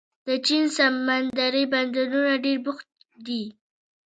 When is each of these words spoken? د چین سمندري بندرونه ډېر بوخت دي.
د 0.27 0.29
چین 0.47 0.63
سمندري 0.77 1.63
بندرونه 1.73 2.33
ډېر 2.43 2.57
بوخت 2.65 2.87
دي. 3.25 3.43